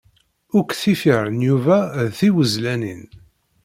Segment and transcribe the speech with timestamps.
[0.59, 3.03] Akk tifyar n Yuba d tiwezlanin.